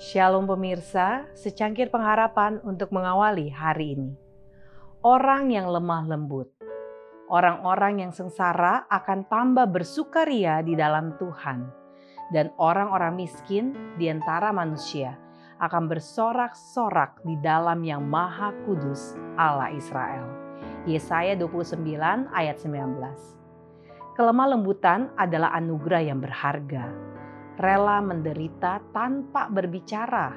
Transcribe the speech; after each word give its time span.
Shalom 0.00 0.48
pemirsa, 0.48 1.28
secangkir 1.36 1.92
pengharapan 1.92 2.56
untuk 2.64 2.88
mengawali 2.88 3.52
hari 3.52 3.92
ini. 3.92 4.16
Orang 5.04 5.52
yang 5.52 5.68
lemah 5.68 6.08
lembut, 6.08 6.48
orang-orang 7.28 8.00
yang 8.00 8.08
sengsara 8.08 8.88
akan 8.88 9.28
tambah 9.28 9.68
bersukaria 9.68 10.64
di 10.64 10.72
dalam 10.72 11.20
Tuhan, 11.20 11.68
dan 12.32 12.48
orang-orang 12.56 13.12
miskin 13.12 13.76
di 14.00 14.08
antara 14.08 14.48
manusia 14.56 15.20
akan 15.60 15.92
bersorak-sorak 15.92 17.20
di 17.20 17.36
dalam 17.36 17.84
yang 17.84 18.00
maha 18.00 18.56
kudus 18.64 19.20
Allah 19.36 19.68
Israel. 19.68 20.24
Yesaya 20.88 21.36
29 21.36 21.76
ayat 22.32 22.56
19. 22.56 24.16
Kelemah 24.16 24.48
lembutan 24.48 25.12
adalah 25.20 25.52
anugerah 25.52 26.08
yang 26.08 26.24
berharga 26.24 27.10
rela 27.60 28.00
menderita 28.00 28.80
tanpa 28.96 29.52
berbicara, 29.52 30.32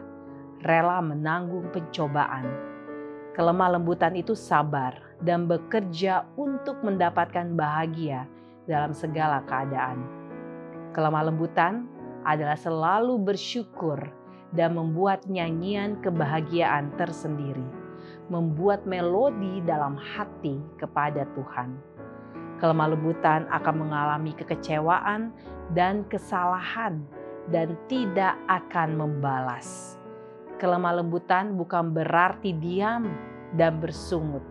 rela 0.59 0.99
menanggung 0.99 1.71
pencobaan. 1.71 2.43
Kelemah 3.31 3.79
lembutan 3.79 4.11
itu 4.19 4.35
sabar 4.35 4.99
dan 5.23 5.47
bekerja 5.47 6.27
untuk 6.35 6.83
mendapatkan 6.83 7.55
bahagia 7.55 8.27
dalam 8.67 8.91
segala 8.91 9.39
keadaan. 9.47 10.03
Kelemah 10.91 11.31
lembutan 11.31 11.87
adalah 12.27 12.59
selalu 12.59 13.15
bersyukur 13.23 14.03
dan 14.51 14.75
membuat 14.75 15.23
nyanyian 15.23 16.03
kebahagiaan 16.03 16.91
tersendiri, 16.99 17.65
membuat 18.27 18.83
melodi 18.83 19.63
dalam 19.63 19.95
hati 19.95 20.59
kepada 20.75 21.23
Tuhan. 21.39 21.92
Kelemah 22.61 22.93
lembutan 22.93 23.49
akan 23.49 23.75
mengalami 23.87 24.31
kekecewaan 24.37 25.33
dan 25.73 26.05
kesalahan 26.07 27.03
dan 27.51 27.75
tidak 27.91 28.37
akan 28.47 28.95
membalas. 28.95 29.99
Kelemah 30.61 31.03
lembutan 31.03 31.59
bukan 31.59 31.91
berarti 31.91 32.55
diam 32.55 33.11
dan 33.57 33.83
bersungut. 33.83 34.45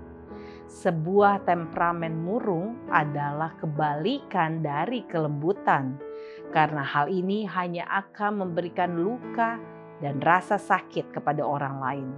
Sebuah 0.68 1.44
temperamen 1.44 2.16
murung 2.16 2.88
adalah 2.88 3.52
kebalikan 3.60 4.64
dari 4.64 5.04
kelembutan, 5.04 6.00
karena 6.48 6.80
hal 6.80 7.12
ini 7.12 7.44
hanya 7.44 7.84
akan 7.88 8.44
memberikan 8.44 8.96
luka 8.96 9.60
dan 10.00 10.20
rasa 10.24 10.56
sakit 10.56 11.12
kepada 11.12 11.44
orang 11.44 11.76
lain, 11.76 12.08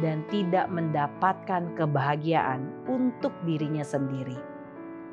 dan 0.00 0.24
tidak 0.32 0.72
mendapatkan 0.72 1.76
kebahagiaan 1.76 2.88
untuk 2.88 3.36
dirinya 3.44 3.84
sendiri. 3.84 4.59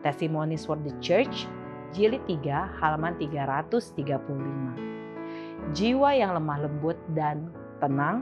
Testimonies 0.06 0.70
for 0.70 0.78
the 0.78 0.94
Church 1.02 1.50
jilid 1.96 2.22
3 2.30 2.78
halaman 2.78 3.18
335. 3.18 5.74
Jiwa 5.74 6.14
yang 6.14 6.38
lemah 6.38 6.70
lembut 6.70 7.02
dan 7.18 7.50
tenang 7.82 8.22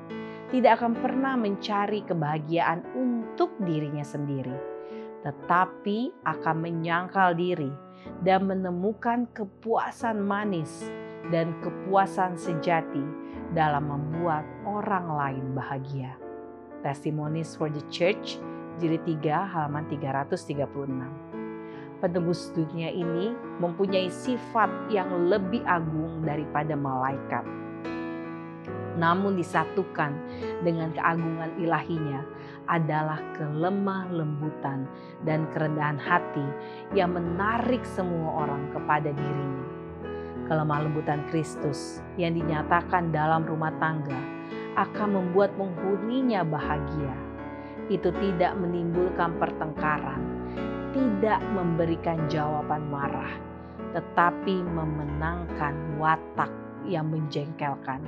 tidak 0.54 0.80
akan 0.80 0.96
pernah 0.96 1.36
mencari 1.36 2.00
kebahagiaan 2.08 2.88
untuk 2.96 3.52
dirinya 3.68 4.08
sendiri, 4.08 4.56
tetapi 5.28 6.16
akan 6.24 6.56
menyangkal 6.64 7.36
diri 7.36 7.68
dan 8.24 8.48
menemukan 8.48 9.28
kepuasan 9.36 10.24
manis 10.24 10.88
dan 11.34 11.58
kepuasan 11.60 12.40
sejati 12.40 13.04
dalam 13.52 13.92
membuat 13.92 14.48
orang 14.64 15.12
lain 15.12 15.52
bahagia. 15.58 16.16
Testimonies 16.86 17.58
for 17.58 17.68
the 17.68 17.82
Church, 17.92 18.40
jilid 18.80 19.04
3 19.04 19.44
halaman 19.44 19.84
336 19.90 21.35
penebus 22.04 22.52
dunia 22.56 22.92
ini 22.92 23.32
mempunyai 23.60 24.12
sifat 24.12 24.70
yang 24.92 25.10
lebih 25.32 25.64
agung 25.64 26.24
daripada 26.24 26.76
malaikat. 26.76 27.46
Namun 28.96 29.36
disatukan 29.36 30.16
dengan 30.64 30.96
keagungan 30.96 31.52
ilahinya 31.60 32.24
adalah 32.66 33.20
kelemah 33.36 34.08
lembutan 34.10 34.88
dan 35.28 35.46
kerendahan 35.52 36.00
hati 36.00 36.48
yang 36.96 37.14
menarik 37.14 37.84
semua 37.84 38.48
orang 38.48 38.72
kepada 38.72 39.12
dirinya. 39.12 39.68
Kelemah 40.46 40.80
lembutan 40.88 41.26
Kristus 41.28 42.00
yang 42.16 42.38
dinyatakan 42.38 43.12
dalam 43.12 43.44
rumah 43.44 43.74
tangga 43.82 44.18
akan 44.80 45.10
membuat 45.12 45.56
penghuninya 45.58 46.46
bahagia. 46.46 47.16
Itu 47.86 48.10
tidak 48.18 48.58
menimbulkan 48.58 49.38
pertengkaran, 49.38 50.22
tidak 50.96 51.44
memberikan 51.52 52.24
jawaban 52.32 52.88
marah, 52.88 53.36
tetapi 53.92 54.64
memenangkan 54.64 56.00
watak 56.00 56.48
yang 56.88 57.12
menjengkelkan 57.12 58.00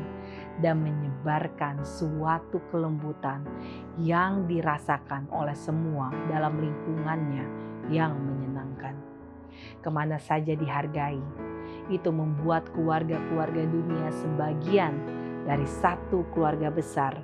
dan 0.63 0.79
menyebarkan 0.79 1.83
suatu 1.83 2.63
kelembutan 2.71 3.43
yang 3.99 4.47
dirasakan 4.47 5.27
oleh 5.35 5.57
semua 5.57 6.15
dalam 6.31 6.55
lingkungannya 6.63 7.43
yang 7.91 8.15
menyenangkan. 8.15 8.95
Ke 9.83 9.89
mana 9.91 10.15
saja 10.15 10.55
dihargai, 10.55 11.19
itu 11.91 12.07
membuat 12.07 12.71
keluarga-keluarga 12.71 13.67
dunia 13.67 14.15
sebagian 14.15 14.95
dari 15.43 15.67
satu 15.67 16.23
keluarga 16.31 16.71
besar 16.71 17.19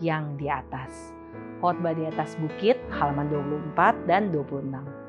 yang 0.00 0.40
di 0.40 0.48
atas. 0.48 1.12
Khotbah 1.60 1.94
di 1.94 2.08
atas 2.08 2.34
bukit 2.40 2.80
halaman 2.90 3.28
24 3.30 4.08
dan 4.10 4.32
26. 4.34 5.01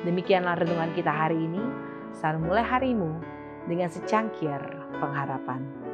Demikianlah 0.00 0.56
renungan 0.56 0.96
kita 0.96 1.12
hari 1.12 1.36
ini. 1.36 1.60
Selalu 2.16 2.38
mulai 2.48 2.64
harimu 2.64 3.20
dengan 3.68 3.92
secangkir 3.92 4.58
pengharapan. 4.98 5.89